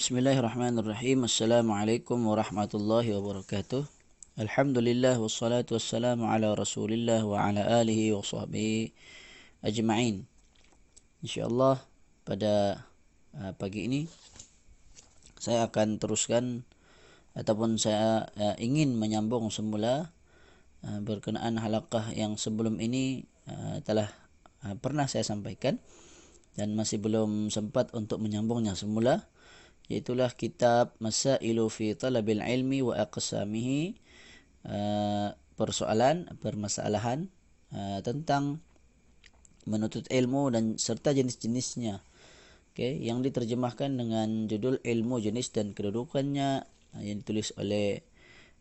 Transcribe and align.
Bismillahirrahmanirrahim. 0.00 1.28
Assalamualaikum 1.28 2.24
warahmatullahi 2.24 3.12
wabarakatuh. 3.20 3.84
Alhamdulillah 4.40 5.20
wassalatu 5.20 5.76
wassalamu 5.76 6.24
ala 6.24 6.56
Rasulillah 6.56 7.20
wa 7.20 7.36
ala 7.36 7.84
alihi 7.84 8.08
wa 8.16 8.24
sahbihi 8.24 8.96
ajma'in. 9.60 10.24
Insyaallah 11.20 11.84
pada 12.24 12.80
uh, 13.44 13.52
pagi 13.60 13.92
ini 13.92 14.08
saya 15.36 15.68
akan 15.68 16.00
teruskan 16.00 16.64
ataupun 17.36 17.76
saya 17.76 18.24
uh, 18.40 18.56
ingin 18.56 18.96
menyambung 18.96 19.52
semula 19.52 20.16
uh, 20.80 20.96
berkenaan 21.04 21.60
halaqah 21.60 22.08
yang 22.16 22.40
sebelum 22.40 22.80
ini 22.80 23.28
uh, 23.52 23.84
telah 23.84 24.08
uh, 24.64 24.72
pernah 24.80 25.04
saya 25.12 25.28
sampaikan 25.28 25.76
dan 26.56 26.72
masih 26.72 27.04
belum 27.04 27.52
sempat 27.52 27.92
untuk 27.92 28.16
menyambungnya 28.16 28.72
semula 28.72 29.28
iaitulah 29.90 30.30
kitab 30.38 30.94
Masailu 31.02 31.66
fi 31.66 31.98
Talabil 31.98 32.38
Ilmi 32.38 32.78
wa 32.86 32.94
Aqsamihi 32.94 33.98
uh, 34.70 35.34
persoalan 35.58 36.30
permasalahan 36.38 37.26
uh, 37.74 37.98
tentang 38.06 38.62
menuntut 39.66 40.06
ilmu 40.08 40.54
dan 40.54 40.78
serta 40.80 41.12
jenis-jenisnya 41.12 42.00
okay, 42.72 42.96
yang 43.02 43.20
diterjemahkan 43.20 43.92
dengan 43.92 44.46
judul 44.46 44.80
ilmu 44.80 45.20
jenis 45.20 45.50
dan 45.50 45.74
kedudukannya 45.74 46.64
uh, 46.94 47.02
yang 47.02 47.26
ditulis 47.26 47.50
oleh 47.58 48.06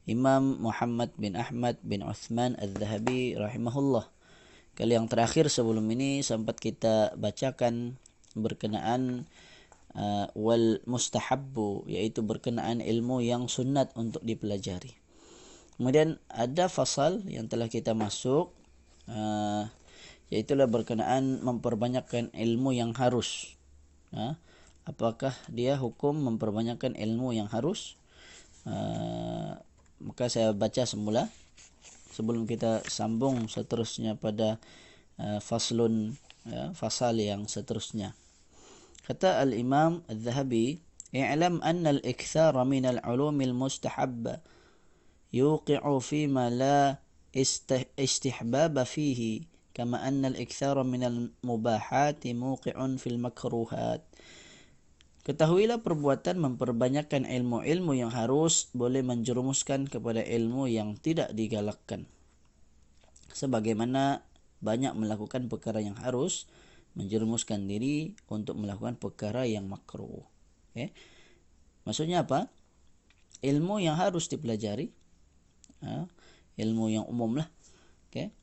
Imam 0.09 0.57
Muhammad 0.57 1.13
bin 1.21 1.37
Ahmad 1.37 1.77
bin 1.85 2.01
Uthman 2.01 2.57
Al-Zahabi 2.57 3.37
rahimahullah. 3.37 4.09
Kali 4.73 4.97
yang 4.97 5.05
terakhir 5.05 5.53
sebelum 5.53 5.85
ini 5.93 6.25
sempat 6.25 6.57
kita 6.57 7.13
bacakan 7.13 8.01
berkenaan 8.33 9.29
uh, 9.95 10.27
wal 10.37 10.81
mustahabbu 10.85 11.89
iaitu 11.89 12.21
berkenaan 12.21 12.83
ilmu 12.83 13.23
yang 13.23 13.49
sunat 13.49 13.93
untuk 13.97 14.21
dipelajari. 14.21 14.93
Kemudian 15.79 16.19
ada 16.27 16.67
fasal 16.67 17.23
yang 17.23 17.47
telah 17.47 17.71
kita 17.71 17.95
masuk 17.95 18.51
uh, 19.07 19.65
berkenaan 20.67 21.39
memperbanyakkan 21.39 22.29
ilmu 22.35 22.75
yang 22.75 22.91
harus. 22.93 23.55
Uh, 24.11 24.35
apakah 24.83 25.31
dia 25.47 25.79
hukum 25.79 26.17
memperbanyakkan 26.19 26.99
ilmu 26.99 27.31
yang 27.31 27.47
harus? 27.47 27.95
Uh, 28.67 29.55
maka 30.03 30.27
saya 30.27 30.51
baca 30.51 30.83
semula 30.83 31.31
sebelum 32.11 32.43
kita 32.43 32.83
sambung 32.91 33.47
seterusnya 33.47 34.19
pada 34.19 34.59
uh, 35.15 35.39
faslun 35.39 36.19
uh, 36.51 36.75
fasal 36.75 37.15
yang 37.15 37.47
seterusnya 37.47 38.11
kata 39.07 39.43
al 39.43 39.55
imam 39.55 40.01
al-zahabi 40.11 40.81
i'lam 41.15 41.59
anna 41.65 41.95
al-ikthar 41.95 42.55
min 42.65 42.85
al-ulum 42.85 43.39
al-mustahabba 43.39 44.43
yuqi'u 45.33 45.95
fi 46.01 46.25
ma 46.25 46.49
la 46.49 46.99
istihbab 47.33 48.75
fihi 48.85 49.45
kama 49.73 50.01
anna 50.01 50.33
al-ikthar 50.33 50.77
min 50.85 51.01
al-mubahat 51.05 52.25
muqi'un 52.25 52.97
fil 53.01 53.21
makruhat 53.21 54.03
Ketahuilah 55.29 55.85
perbuatan 55.85 56.41
memperbanyakkan 56.41 57.21
ilmu-ilmu 57.21 57.93
yang 57.93 58.09
harus 58.09 58.71
boleh 58.73 59.05
menjerumuskan 59.05 59.85
kepada 59.85 60.25
ilmu 60.25 60.65
yang 60.65 60.97
tidak 60.97 61.29
digalakkan. 61.37 62.09
Sebagaimana 63.35 64.25
banyak 64.57 64.95
melakukan 64.97 65.45
perkara 65.45 65.85
yang 65.85 65.93
harus 66.01 66.49
menjerumuskan 66.99 67.63
diri 67.63 68.11
untuk 68.27 68.59
melakukan 68.59 68.99
perkara 68.99 69.47
yang 69.47 69.71
makruh. 69.71 70.27
Okay. 70.75 70.91
Maksudnya 71.87 72.27
apa? 72.27 72.51
Ilmu 73.39 73.79
yang 73.79 73.95
harus 73.95 74.27
dipelajari, 74.27 74.91
ha? 75.87 76.03
ilmu 76.59 76.91
yang 76.91 77.07
umum 77.07 77.39
lah. 77.39 77.47
Okay. 78.11 78.35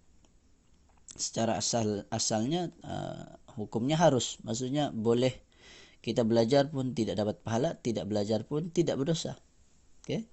Secara 1.12 1.60
asal 1.60 2.08
asalnya 2.08 2.72
uh, 2.80 3.36
hukumnya 3.60 4.00
harus, 4.00 4.40
maksudnya 4.40 4.88
boleh 4.88 5.36
kita 6.00 6.24
belajar 6.24 6.72
pun 6.72 6.96
tidak 6.96 7.20
dapat 7.20 7.36
pahala, 7.44 7.76
tidak 7.76 8.08
belajar 8.08 8.48
pun 8.48 8.72
tidak 8.72 8.96
berdosa. 8.96 9.36
Okay? 10.00 10.24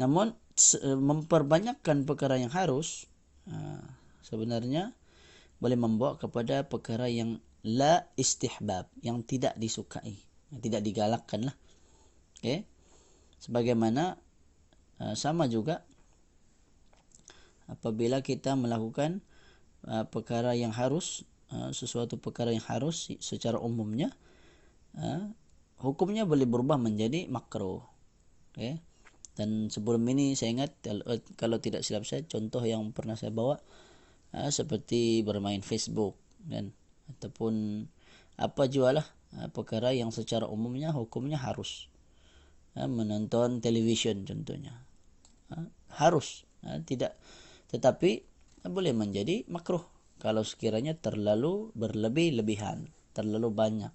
Namun 0.00 0.32
memperbanyakkan 0.80 2.04
perkara 2.04 2.36
yang 2.36 2.52
harus 2.52 3.08
ha, 3.48 3.80
sebenarnya 4.24 4.92
boleh 5.60 5.76
membawa 5.76 6.16
kepada 6.16 6.64
perkara 6.64 7.06
yang 7.06 7.38
la 7.62 8.08
istihbab, 8.16 8.88
yang 9.04 9.20
tidak 9.22 9.54
disukai, 9.60 10.16
yang 10.48 10.60
tidak 10.64 10.80
digalakkan 10.80 11.52
lah. 11.52 11.56
Okay? 12.40 12.64
Sebagaimana 13.38 14.16
ha, 14.98 15.12
sama 15.12 15.44
juga 15.46 15.84
apabila 17.68 18.24
kita 18.24 18.56
melakukan 18.56 19.20
ha, 19.84 20.08
perkara 20.08 20.56
yang 20.56 20.72
harus, 20.72 21.28
sesuatu 21.74 22.14
perkara 22.16 22.54
yang 22.54 22.62
harus 22.62 23.10
secara 23.18 23.58
umumnya, 23.58 24.14
hukumnya 25.82 26.22
boleh 26.22 26.46
berubah 26.46 26.78
menjadi 26.78 27.26
makro. 27.26 27.82
Okay. 28.54 28.78
Dan 29.34 29.66
sebelum 29.66 30.04
ini 30.14 30.38
saya 30.38 30.54
ingat 30.54 30.78
kalau 31.34 31.58
tidak 31.58 31.82
silap 31.82 32.06
saya 32.06 32.22
contoh 32.28 32.62
yang 32.62 32.94
pernah 32.94 33.18
saya 33.18 33.34
bawa 33.34 33.58
ha, 34.34 34.50
seperti 34.50 35.22
bermain 35.26 35.62
Facebook 35.62 36.18
kan 36.48 36.72
ataupun 37.16 37.84
apa 38.40 38.62
jualah 38.70 39.04
ha, 39.36 39.50
perkara 39.50 39.92
yang 39.92 40.14
secara 40.14 40.46
umumnya 40.46 40.94
hukumnya 40.94 41.38
harus. 41.38 41.90
Ha, 42.78 42.86
menonton 42.86 43.58
televisyen 43.58 44.22
contohnya. 44.24 44.86
Ha, 45.50 45.66
harus. 46.02 46.46
Ha, 46.66 46.82
tidak 46.86 47.18
tetapi 47.70 48.26
boleh 48.66 48.92
menjadi 48.92 49.46
makruh 49.46 49.82
kalau 50.20 50.44
sekiranya 50.44 50.98
terlalu 50.98 51.72
berlebih-lebihan 51.78 52.90
terlalu 53.14 53.50
banyak. 53.50 53.92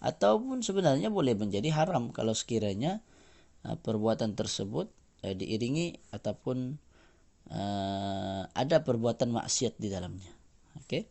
Ataupun 0.00 0.64
sebenarnya 0.64 1.12
boleh 1.12 1.36
menjadi 1.36 1.68
haram 1.76 2.08
kalau 2.08 2.32
sekiranya 2.32 3.04
perbuatan 3.64 4.32
tersebut 4.32 4.88
uh, 5.24 5.34
diiringi 5.36 6.00
ataupun 6.12 6.80
uh, 7.48 8.44
ada 8.52 8.76
perbuatan 8.84 9.32
maksiat 9.32 9.80
di 9.80 9.88
dalamnya. 9.88 10.28
Okey. 10.84 11.08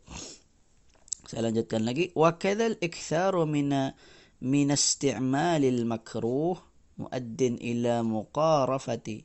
Saya 1.26 1.50
lanjutkan 1.50 1.82
lagi 1.86 2.14
wa 2.14 2.34
kadzal 2.38 2.78
iktharu 2.78 3.46
min 3.46 3.74
min 4.42 4.68
isti'mal 4.70 5.62
al 5.62 5.82
makruh 5.86 6.58
muaddin 7.00 7.58
ila 7.58 8.06
muqarafati 8.06 9.16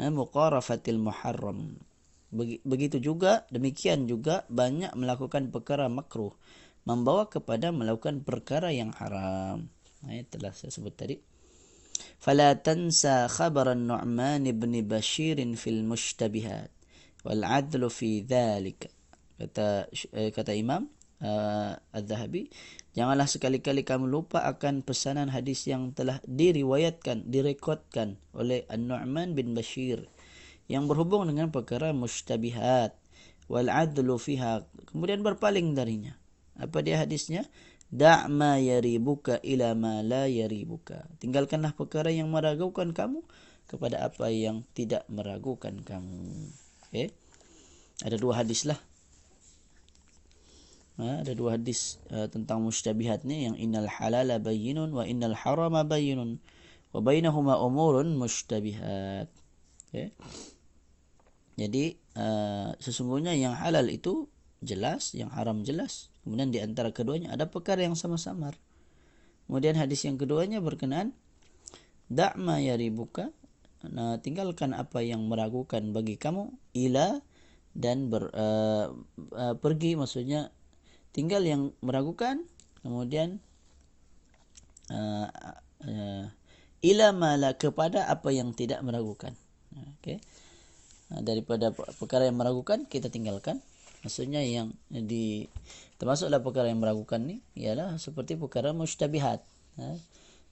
uh, 0.00 0.12
muqarafati 0.12 0.88
al 0.92 1.00
muharram. 1.00 1.60
Begitu 2.66 3.00
juga 3.00 3.48
demikian 3.48 4.04
juga 4.04 4.44
banyak 4.52 4.92
melakukan 4.98 5.48
perkara 5.48 5.88
makruh 5.88 6.34
membawa 6.86 7.26
kepada 7.26 7.74
melakukan 7.74 8.22
perkara 8.22 8.70
yang 8.70 8.94
haram. 8.94 9.66
Ini 10.06 10.22
telah 10.30 10.54
saya 10.54 10.70
sebut 10.70 10.94
tadi. 10.94 11.35
فلا 12.21 12.53
تنسى 12.53 13.33
خبر 13.33 13.71
النعمان 13.71 14.45
بن 14.61 14.73
بشير 14.85 15.41
في 15.57 15.69
المشتبهات 15.69 16.71
والعدل 17.25 17.89
في 17.89 18.21
ذلك 18.21 18.93
kata 19.41 19.89
kata 20.37 20.53
Imam 20.53 20.85
uh, 21.17 21.73
Az-Zahabi 21.97 22.53
janganlah 22.93 23.25
sekali-kali 23.25 23.81
kamu 23.81 24.05
lupa 24.05 24.45
akan 24.45 24.85
pesanan 24.85 25.33
hadis 25.33 25.65
yang 25.65 25.97
telah 25.97 26.21
diriwayatkan 26.29 27.25
direkodkan 27.25 28.21
oleh 28.37 28.69
An-Nu'man 28.69 29.33
bin 29.33 29.57
Bashir 29.57 30.05
yang 30.69 30.85
berhubung 30.85 31.25
dengan 31.25 31.49
perkara 31.49 31.89
mustabihat 31.89 32.93
wal 33.49 33.65
adlu 33.73 34.21
fiha 34.21 34.61
kemudian 34.93 35.25
berpaling 35.25 35.73
darinya 35.73 36.21
apa 36.61 36.85
dia 36.85 37.01
hadisnya? 37.01 37.49
Da' 37.86 38.26
ma 38.26 38.58
yaribuka 38.58 39.38
ila 39.46 39.72
ma 39.78 40.02
la 40.02 40.26
yaribuka. 40.26 41.06
Tinggalkanlah 41.22 41.72
perkara 41.78 42.10
yang 42.10 42.28
meragukan 42.34 42.90
kamu 42.90 43.22
kepada 43.70 44.02
apa 44.06 44.30
yang 44.30 44.66
tidak 44.74 45.06
meragukan 45.06 45.78
kamu. 45.82 46.50
Okay? 46.90 47.14
Ada 48.02 48.18
dua 48.18 48.42
hadis 48.42 48.66
lah. 48.66 48.78
Ha, 50.96 51.20
ada 51.22 51.32
dua 51.36 51.60
hadis 51.60 52.00
uh, 52.08 52.24
tentang 52.26 52.64
mustabihat 52.64 53.28
ni 53.28 53.44
yang 53.44 53.54
innal 53.60 53.84
halala 53.84 54.40
bayyinun 54.40 54.96
wa 54.96 55.04
innal 55.04 55.36
harama 55.36 55.84
bayyinun 55.84 56.40
wa 56.90 57.00
bainahuma 57.04 57.60
umurun 57.60 58.16
mustabihat. 58.16 59.28
Okay? 59.92 60.16
Jadi 61.56 62.00
uh, 62.16 62.72
sesungguhnya 62.80 63.36
yang 63.36 63.52
halal 63.56 63.88
itu 63.92 64.28
jelas, 64.64 65.12
yang 65.12 65.28
haram 65.32 65.64
jelas. 65.64 66.08
Kemudian 66.26 66.50
di 66.50 66.58
antara 66.58 66.90
keduanya 66.90 67.30
ada 67.38 67.46
perkara 67.46 67.86
yang 67.86 67.94
sama 67.94 68.18
samar. 68.18 68.58
Kemudian 69.46 69.78
hadis 69.78 70.02
yang 70.02 70.18
keduanya 70.18 70.58
berkenaan 70.58 71.14
da'ma 72.10 72.58
yaribuka 72.58 73.30
nah, 73.86 74.18
tinggalkan 74.18 74.74
apa 74.74 75.06
yang 75.06 75.22
meragukan 75.30 75.94
bagi 75.94 76.18
kamu 76.18 76.50
ila 76.74 77.22
dan 77.78 78.10
ber, 78.10 78.34
uh, 78.34 78.90
uh, 79.38 79.54
pergi 79.54 79.94
maksudnya 79.94 80.50
tinggal 81.14 81.46
yang 81.46 81.70
meragukan 81.78 82.42
kemudian 82.82 83.38
uh, 84.90 85.30
uh, 85.86 86.24
ila 86.82 87.08
mala 87.14 87.54
kepada 87.54 88.10
apa 88.10 88.34
yang 88.34 88.50
tidak 88.54 88.82
meragukan. 88.82 89.34
Okey. 89.98 90.18
Uh, 91.12 91.22
daripada 91.22 91.70
perkara 91.70 92.26
yang 92.26 92.38
meragukan 92.38 92.82
kita 92.86 93.12
tinggalkan. 93.12 93.62
Maksudnya 94.06 94.38
yang 94.46 94.70
di 94.86 95.50
termasuklah 95.98 96.38
perkara 96.38 96.70
yang 96.70 96.78
meragukan 96.78 97.18
ni 97.18 97.42
ialah 97.58 97.98
seperti 97.98 98.38
perkara 98.38 98.70
mustabihat 98.70 99.42
uh, 99.82 99.98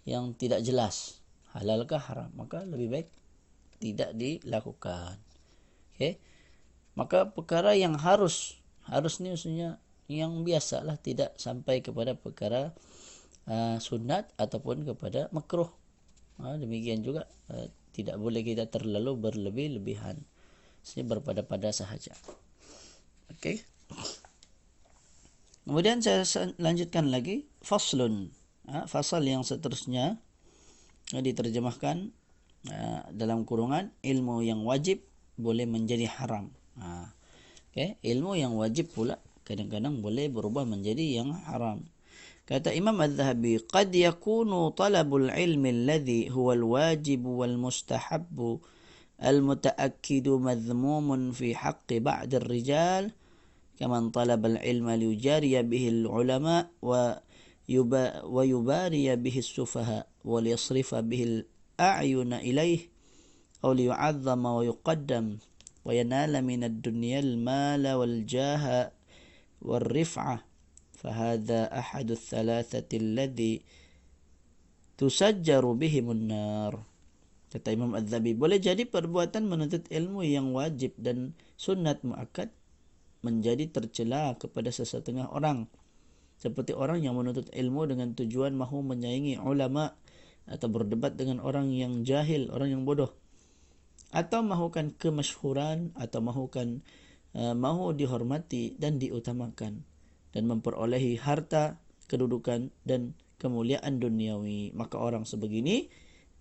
yang 0.02 0.34
tidak 0.34 0.58
jelas 0.66 1.22
halalkah 1.54 2.02
haram 2.02 2.34
maka 2.34 2.66
lebih 2.66 2.90
baik 2.90 3.08
tidak 3.78 4.10
dilakukan. 4.18 5.22
Okey. 5.94 6.18
Maka 6.98 7.30
perkara 7.30 7.78
yang 7.78 7.94
harus 7.94 8.58
harus 8.90 9.22
ni 9.22 9.30
maksudnya 9.30 9.78
yang 10.10 10.42
biasalah 10.42 10.98
tidak 10.98 11.38
sampai 11.38 11.78
kepada 11.78 12.18
perkara 12.18 12.74
uh, 13.46 13.78
sunat 13.78 14.34
ataupun 14.34 14.82
kepada 14.82 15.30
makruh. 15.30 15.70
Uh, 16.42 16.58
demikian 16.58 17.06
juga 17.06 17.30
uh, 17.54 17.70
tidak 17.94 18.18
boleh 18.18 18.42
kita 18.42 18.66
terlalu 18.66 19.14
berlebih-lebihan. 19.14 20.18
Maksudnya 20.82 21.06
berpada-pada 21.06 21.70
sahaja. 21.70 22.18
Okey. 23.32 23.64
Kemudian 25.64 26.04
saya 26.04 26.28
lanjutkan 26.60 27.08
lagi 27.08 27.48
faslun. 27.64 28.28
Uh, 28.64 28.88
fasal 28.88 29.20
yang 29.24 29.44
seterusnya 29.44 30.16
uh, 31.12 31.20
diterjemahkan 31.20 32.12
uh, 32.68 33.00
dalam 33.12 33.44
kurungan 33.44 33.92
ilmu 34.00 34.40
yang 34.44 34.64
wajib 34.64 35.04
boleh 35.36 35.64
menjadi 35.64 36.08
haram. 36.08 36.52
Uh, 36.76 37.08
okay. 37.72 37.96
Ilmu 38.04 38.36
yang 38.36 38.56
wajib 38.56 38.92
pula 38.92 39.20
kadang-kadang 39.44 40.00
boleh 40.00 40.32
berubah 40.32 40.64
menjadi 40.64 41.20
yang 41.20 41.36
haram. 41.44 41.84
Kata 42.44 42.76
Imam 42.76 43.00
Al-Zahabi, 43.00 43.56
"Qad 43.64 43.88
yakunu 43.88 44.72
talabul 44.76 45.32
ilmi 45.32 45.72
alladhi 45.72 46.28
huwa 46.28 46.52
al-wajib 46.52 47.24
wal 47.24 47.56
المتأكد 49.22 50.28
مذموم 50.28 51.32
في 51.32 51.54
حق 51.54 51.92
بعض 51.92 52.34
الرجال 52.34 53.10
كمن 53.78 54.10
طلب 54.10 54.46
العلم 54.46 54.90
ليجاري 54.90 55.62
به 55.62 55.88
العلماء 55.88 56.70
ويباري 58.24 59.16
به 59.16 59.38
السفهاء 59.38 60.06
وليصرف 60.24 60.94
به 60.94 61.22
الأعين 61.22 62.32
إليه 62.32 62.78
أو 63.64 63.72
ليعظم 63.72 64.46
ويقدم 64.46 65.36
وينال 65.84 66.44
من 66.44 66.64
الدنيا 66.64 67.20
المال 67.20 67.92
والجاه 67.92 68.92
والرفعة. 69.62 70.44
فهذا 70.92 71.78
أحد 71.78 72.10
الثلاثة 72.10 72.96
الذي 72.96 73.62
تسجر 74.98 75.72
بهم 75.72 76.10
النار. 76.10 76.82
Kata 77.54 77.70
Imam 77.70 77.94
Az-Zabi 77.94 78.34
boleh 78.34 78.58
jadi 78.58 78.82
perbuatan 78.82 79.46
menuntut 79.46 79.86
ilmu 79.86 80.26
yang 80.26 80.50
wajib 80.50 80.98
dan 80.98 81.38
sunat 81.54 82.02
muakkad 82.02 82.50
menjadi 83.22 83.70
tercela 83.70 84.34
kepada 84.34 84.74
sesetengah 84.74 85.30
orang 85.30 85.70
seperti 86.34 86.74
orang 86.74 87.00
yang 87.06 87.14
menuntut 87.14 87.46
ilmu 87.54 87.86
dengan 87.86 88.12
tujuan 88.18 88.58
mahu 88.58 88.82
menyaingi 88.82 89.38
ulama 89.38 89.94
atau 90.50 90.66
berdebat 90.66 91.14
dengan 91.14 91.38
orang 91.40 91.70
yang 91.70 92.02
jahil 92.02 92.50
orang 92.50 92.74
yang 92.74 92.82
bodoh 92.82 93.14
atau 94.10 94.42
mahukan 94.42 94.92
kemasyhuran 94.98 95.94
atau 95.94 96.20
mahukan 96.20 96.82
Eh, 97.34 97.50
mahu 97.50 97.98
dihormati 97.98 98.78
dan 98.78 99.02
diutamakan 99.02 99.82
dan 100.30 100.42
memperolehi 100.46 101.18
harta, 101.18 101.82
kedudukan 102.06 102.70
dan 102.86 103.18
kemuliaan 103.42 103.98
duniawi. 103.98 104.70
Maka 104.70 105.02
orang 105.02 105.26
sebegini 105.26 105.90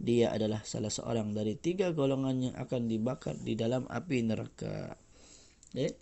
dia 0.03 0.35
adalah 0.35 0.59
salah 0.67 0.91
seorang 0.91 1.31
dari 1.31 1.55
tiga 1.55 1.95
golongan 1.95 2.51
yang 2.51 2.55
akan 2.59 2.91
dibakar 2.91 3.39
di 3.39 3.55
dalam 3.55 3.87
api 3.87 4.19
neraka. 4.19 4.99
Eh? 5.71 5.95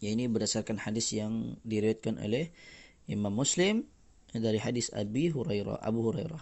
Ya 0.00 0.08
ini 0.16 0.32
berdasarkan 0.32 0.80
hadis 0.80 1.12
yang 1.12 1.60
diriwayatkan 1.60 2.16
oleh 2.24 2.48
Imam 3.04 3.36
Muslim 3.36 3.84
dari 4.32 4.56
hadis 4.56 4.88
Abi 4.96 5.28
Hurairah, 5.28 5.84
Abu 5.84 6.08
Hurairah. 6.08 6.40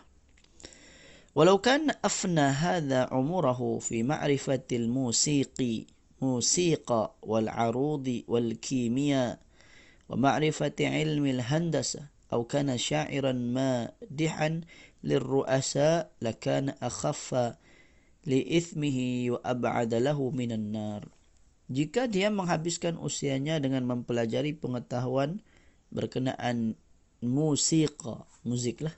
Walau 1.35 1.59
kan 1.59 1.91
afna 2.07 2.55
hadha 2.55 3.11
umurahu 3.11 3.83
fi 3.83 4.07
ma'rifatil 4.07 4.87
musiqi, 4.87 5.91
musiqa 6.23 7.19
wal 7.27 7.51
arudi 7.51 8.23
wal 8.31 8.55
kimia 8.63 9.43
wa 10.07 10.15
ma'rifati 10.15 10.87
ilmi 10.87 11.35
al-handasa, 11.35 12.11
أو 12.33 12.45
كان 12.45 12.79
شاعرا 12.79 13.33
مادحا 13.33 14.61
للرؤساء 15.06 16.12
لكان 16.22 16.74
أخف 16.82 17.54
لإثمه 18.26 19.00
وأبعد 19.30 19.92
له 19.94 20.20
من 20.30 20.52
النار 20.52 21.04
Jika 21.66 22.06
dia 22.06 22.30
menghabiskan 22.30 22.94
usianya 22.94 23.58
dengan 23.58 23.90
mempelajari 23.90 24.54
pengetahuan 24.54 25.42
berkenaan 25.90 26.78
musika, 27.26 28.22
muzik 28.46 28.86
lah. 28.86 28.94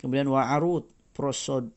Kemudian 0.00 0.32
wa'arud, 0.32 0.88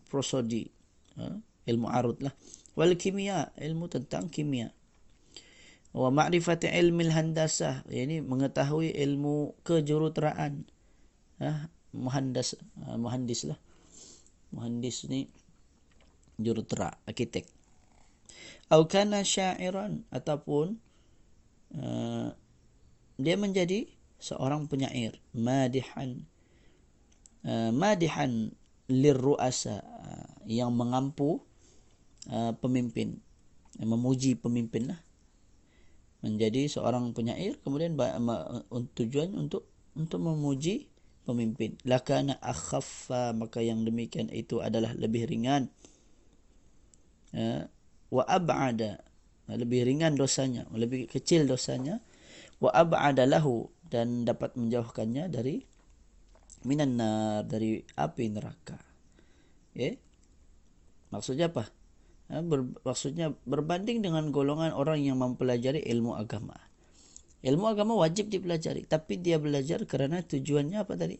prosodi, 0.08 0.72
ha? 1.20 1.28
ilmu 1.66 1.88
arud 1.90 2.22
lah 2.22 2.34
wal 2.78 2.94
kimia 2.96 3.52
ilmu 3.58 3.90
tentang 3.90 4.30
kimia 4.30 4.70
wa 5.96 6.12
ma'rifati 6.12 6.70
ilmi 6.70 7.10
handasah 7.10 7.88
yakni 7.90 8.22
mengetahui 8.22 8.94
ilmu 8.94 9.58
kejuruteraan 9.66 10.68
ha 11.42 11.72
muhandas 11.95 12.59
ha, 12.85 12.97
muhandis 12.99 13.47
lah. 13.51 13.59
Muhandis 14.51 15.07
ni 15.07 15.31
jurutera 16.41 16.99
arkitek. 17.07 17.47
Atau 18.71 18.87
kana 18.87 19.27
syairan 19.27 20.07
ataupun 20.15 20.79
uh, 21.75 22.35
dia 23.19 23.37
menjadi 23.39 23.91
seorang 24.19 24.67
penyair 24.71 25.19
madihan. 25.35 26.27
Uh, 27.41 27.73
madihan 27.73 28.53
lirruasa 28.91 29.81
uh, 29.83 30.33
yang 30.47 30.75
mengampu 30.75 31.43
Uh, 32.29 32.53
pemimpin 32.61 33.17
memuji 33.81 34.37
pemimpin 34.37 34.93
lah. 34.93 35.01
Menjadi 36.21 36.69
seorang 36.69 37.17
penyair 37.17 37.57
kemudian 37.65 37.97
tujuan 38.93 39.33
untuk 39.33 39.65
untuk 39.97 40.21
memuji 40.21 40.93
pemimpin. 41.31 41.79
Lakana 41.87 42.37
akhaffa 42.43 43.31
maka 43.33 43.63
yang 43.63 43.87
demikian 43.87 44.27
itu 44.35 44.59
adalah 44.59 44.91
lebih 44.99 45.31
ringan. 45.31 45.71
Uh, 47.31 47.63
wa 48.11 48.27
ab'ada 48.27 49.07
lebih 49.47 49.87
ringan 49.87 50.19
dosanya 50.19 50.67
lebih 50.75 51.07
kecil 51.07 51.47
dosanya. 51.47 52.03
Wa 52.59 52.75
ab'ada 52.75 53.25
lahu 53.25 53.71
dan 53.87 54.27
dapat 54.27 54.59
menjauhkannya 54.59 55.31
dari 55.31 55.63
minan 56.67 56.99
nar 56.99 57.47
dari 57.47 57.81
api 57.97 58.25
neraka. 58.29 58.79
Okay? 59.71 59.97
maksudnya 61.11 61.51
apa? 61.51 61.67
Ha, 62.31 62.47
ber, 62.47 62.63
maksudnya 62.87 63.35
berbanding 63.43 64.07
dengan 64.07 64.31
golongan 64.31 64.71
orang 64.71 65.03
yang 65.03 65.19
mempelajari 65.19 65.83
ilmu 65.83 66.15
agama. 66.15 66.55
Ilmu 67.41 67.73
agama 67.73 67.97
wajib 67.97 68.29
dipelajari, 68.29 68.85
tapi 68.85 69.17
dia 69.17 69.41
belajar 69.41 69.81
kerana 69.89 70.21
tujuannya 70.21 70.77
apa 70.77 70.93
tadi? 70.93 71.17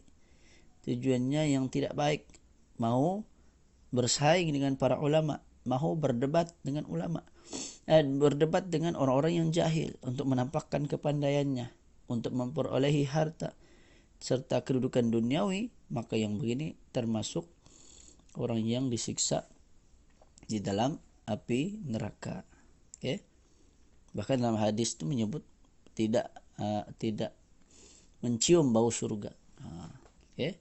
Tujuannya 0.85 1.57
yang 1.57 1.73
tidak 1.73 1.97
baik, 1.97 2.29
mau 2.77 3.25
bersaing 3.89 4.53
dengan 4.53 4.77
para 4.77 5.01
ulama, 5.01 5.41
mau 5.65 5.97
berdebat 5.97 6.53
dengan 6.61 6.85
ulama, 6.93 7.25
eh, 7.89 8.05
berdebat 8.05 8.69
dengan 8.69 9.01
orang-orang 9.01 9.41
yang 9.41 9.49
jahil 9.49 9.97
untuk 10.05 10.29
menampakkan 10.29 10.85
kepandaiannya, 10.85 11.73
untuk 12.13 12.37
memperolehi 12.37 13.09
harta 13.09 13.57
serta 14.21 14.61
kedudukan 14.61 15.09
duniawi, 15.09 15.73
maka 15.89 16.21
yang 16.21 16.37
begini 16.37 16.77
termasuk 16.93 17.49
orang 18.37 18.61
yang 18.61 18.93
disiksa 18.93 19.49
di 20.45 20.61
dalam 20.61 21.01
api 21.25 21.81
neraka. 21.89 22.45
Okay. 23.01 23.25
Bahkan 24.13 24.45
dalam 24.45 24.61
hadis 24.61 24.93
itu 24.99 25.09
menyebut 25.09 25.41
tidak 26.01 26.33
uh, 26.57 26.89
tidak 26.97 27.37
mencium 28.25 28.73
bau 28.73 28.89
surga. 28.89 29.33
Uh, 29.61 29.93
okay. 30.33 30.57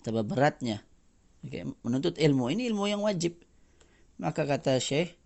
Atau 0.00 0.16
beratnya. 0.24 0.80
Okay. 1.44 1.68
Menuntut 1.84 2.16
ilmu. 2.16 2.48
Ini 2.48 2.72
ilmu 2.72 2.88
yang 2.88 3.04
wajib. 3.04 3.36
Maka 4.16 4.48
kata 4.48 4.80
Syekh, 4.80 5.16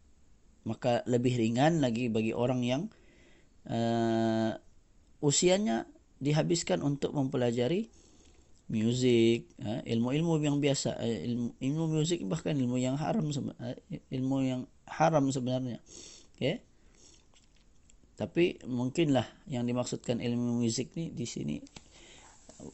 maka 0.66 1.06
lebih 1.06 1.38
ringan 1.38 1.78
lagi 1.78 2.10
bagi 2.10 2.34
orang 2.34 2.62
yang 2.66 2.82
uh, 3.70 4.54
usianya 5.22 5.86
dihabiskan 6.22 6.82
untuk 6.82 7.10
mempelajari 7.10 7.90
ha, 9.60 9.84
ilmu-ilmu 9.84 10.40
yang 10.40 10.56
biasa, 10.56 10.96
ilmu, 11.04 11.52
ilmu 11.60 11.84
muzik 12.00 12.24
bahkan 12.24 12.56
ilmu 12.56 12.80
yang 12.80 12.96
haram, 12.96 13.28
ilmu 14.08 14.36
yang 14.40 14.62
haram 14.88 15.28
sebenarnya. 15.28 15.84
Okay. 16.34 16.64
Tapi 18.14 18.62
mungkinlah 18.62 19.26
yang 19.50 19.66
dimaksudkan 19.66 20.22
ilmu 20.22 20.62
muzik 20.62 20.94
ni 20.94 21.10
di 21.10 21.26
sini. 21.26 21.58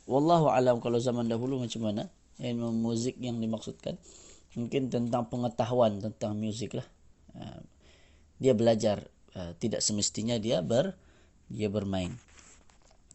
Wallahu 0.04 0.52
alam 0.52 0.78
kalau 0.84 1.00
zaman 1.00 1.26
dahulu 1.26 1.60
macam 1.60 1.82
mana. 1.84 2.04
ilmu 2.40 2.72
muzik 2.72 3.20
yang 3.20 3.36
dimaksudkan 3.36 4.00
mungkin 4.58 4.90
tentang 4.90 5.30
pengetahuan 5.30 6.02
tentang 6.02 6.34
muzik 6.34 6.74
lah 6.74 6.86
uh, 7.38 7.62
dia 8.42 8.56
belajar 8.56 9.06
uh, 9.38 9.54
tidak 9.62 9.78
semestinya 9.84 10.40
dia 10.42 10.58
ber 10.58 10.98
dia 11.46 11.70
bermain 11.70 12.10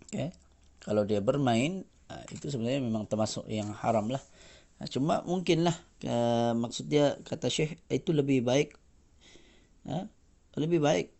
okay. 0.08 0.32
kalau 0.80 1.04
dia 1.04 1.20
bermain 1.20 1.84
uh, 2.08 2.24
itu 2.32 2.48
sebenarnya 2.48 2.80
memang 2.80 3.04
termasuk 3.10 3.44
yang 3.52 3.68
haram 3.84 4.08
lah 4.08 4.24
cuma 4.92 5.24
mungkinlah 5.24 5.72
maksud 6.52 6.92
dia 6.92 7.16
kata 7.24 7.48
syekh 7.48 7.80
itu 7.88 8.12
lebih 8.12 8.44
baik 8.44 8.76
lebih 10.60 10.84
baik 10.84 11.16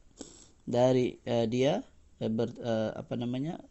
dari 0.66 1.16
uh, 1.30 1.46
dia 1.46 1.80
uh, 2.20 2.32
ber, 2.34 2.50
uh, 2.60 2.92
apa 2.98 3.14
namanya 3.16 3.62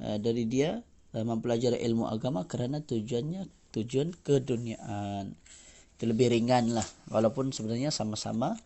uh, 0.00 0.16
dari 0.16 0.48
dia 0.48 0.80
uh, 1.12 1.24
mempelajari 1.24 1.80
ilmu 1.84 2.08
agama 2.08 2.48
kerana 2.48 2.80
tujuannya 2.80 3.46
tujuan 3.76 4.16
keduniaan 4.24 5.36
itu 5.96 6.04
lebih 6.04 6.32
ringan 6.32 6.76
lah 6.76 6.84
walaupun 7.12 7.52
sebenarnya 7.52 7.92
sama-sama 7.92 8.56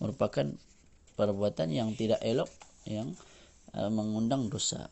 merupakan 0.00 0.48
perbuatan 1.16 1.68
yang 1.68 1.92
tidak 1.92 2.20
elok 2.24 2.48
yang 2.88 3.12
uh, 3.76 3.92
mengundang 3.92 4.48
dosa. 4.48 4.88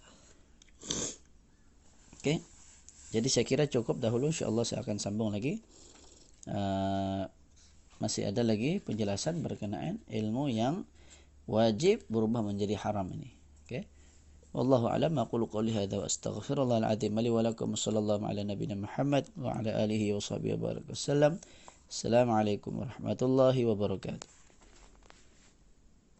Okey. 2.20 2.44
Jadi 3.08 3.28
saya 3.32 3.44
kira 3.48 3.64
cukup 3.64 4.04
dahulu 4.04 4.28
insya-Allah 4.28 4.68
saya 4.68 4.84
akan 4.84 5.00
sambung 5.00 5.32
lagi. 5.32 5.64
Uh, 6.44 7.24
masih 7.98 8.28
ada 8.28 8.44
lagi 8.44 8.84
penjelasan 8.84 9.40
berkenaan 9.40 9.98
ilmu 10.12 10.52
yang 10.52 10.84
wajib 11.48 12.04
berubah 12.12 12.44
menjadi 12.44 12.76
haram 12.76 13.08
ini. 13.08 13.32
Okey. 13.64 13.88
Wallahu 14.52 14.92
a'lam 14.92 15.16
aqulu 15.16 15.48
qawli 15.48 15.72
hadza 15.72 15.98
wa 15.98 16.06
astaghfirullah 16.06 16.84
al-azim 16.84 17.16
li 17.16 17.32
wa 17.32 17.40
lakum 17.40 17.72
sallallahu 17.74 18.28
ala 18.28 18.44
nabiyyina 18.44 18.76
Muhammad 18.76 19.24
wa 19.34 19.56
ala 19.56 19.72
alihi 19.80 20.12
wa 20.12 20.20
sahbihi 20.20 20.60
wa 20.60 20.72
barakatuh. 20.76 21.40
Assalamualaikum 21.88 22.84
warahmatullahi 22.84 23.64
wabarakatuh. 23.64 24.37